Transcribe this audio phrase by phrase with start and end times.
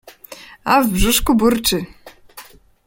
[0.65, 1.85] A w brzuszku burczy!